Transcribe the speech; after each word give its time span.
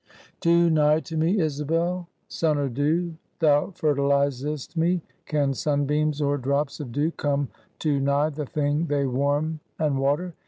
"Too 0.39 0.71
nigh 0.71 1.01
to 1.01 1.15
me, 1.15 1.39
Isabel? 1.39 2.07
Sun 2.27 2.57
or 2.57 2.69
dew, 2.69 3.17
thou 3.37 3.67
fertilizest 3.67 4.75
me! 4.75 5.03
Can 5.27 5.53
sunbeams 5.53 6.23
or 6.23 6.39
drops 6.39 6.79
of 6.79 6.91
dew 6.91 7.11
come 7.11 7.49
too 7.77 7.99
nigh 7.99 8.29
the 8.29 8.47
thing 8.47 8.87
they 8.87 9.05
warm 9.05 9.59
and 9.77 9.99
water? 9.99 10.33